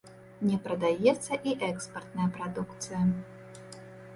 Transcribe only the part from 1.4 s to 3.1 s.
і экспартная прадукцыя.